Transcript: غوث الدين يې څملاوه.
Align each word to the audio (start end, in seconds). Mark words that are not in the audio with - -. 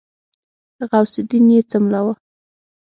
غوث 0.89 1.13
الدين 1.21 1.45
يې 1.53 1.61
څملاوه. 1.71 2.13